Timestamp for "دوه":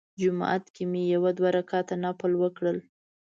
1.37-1.49